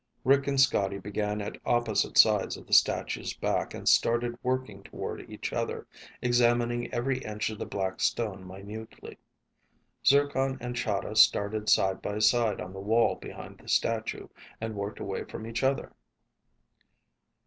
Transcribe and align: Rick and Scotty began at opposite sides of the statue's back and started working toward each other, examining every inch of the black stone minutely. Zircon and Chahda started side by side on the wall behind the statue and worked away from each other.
Rick 0.23 0.47
and 0.47 0.59
Scotty 0.59 0.97
began 0.97 1.41
at 1.41 1.59
opposite 1.63 2.17
sides 2.17 2.57
of 2.57 2.65
the 2.65 2.73
statue's 2.73 3.35
back 3.35 3.75
and 3.75 3.87
started 3.87 4.35
working 4.41 4.81
toward 4.81 5.29
each 5.29 5.53
other, 5.53 5.85
examining 6.23 6.91
every 6.91 7.19
inch 7.19 7.51
of 7.51 7.59
the 7.59 7.67
black 7.67 7.99
stone 7.99 8.43
minutely. 8.47 9.19
Zircon 10.03 10.57
and 10.59 10.75
Chahda 10.75 11.15
started 11.15 11.69
side 11.69 12.01
by 12.01 12.17
side 12.17 12.59
on 12.59 12.73
the 12.73 12.79
wall 12.81 13.13
behind 13.13 13.59
the 13.59 13.69
statue 13.69 14.27
and 14.59 14.73
worked 14.73 14.99
away 14.99 15.23
from 15.23 15.45
each 15.45 15.61
other. 15.61 15.93